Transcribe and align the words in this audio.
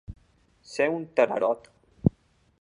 Ser 0.69 0.87
un 0.93 1.05
tararot. 1.19 1.71